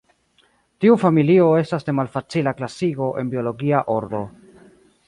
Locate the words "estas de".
1.65-1.95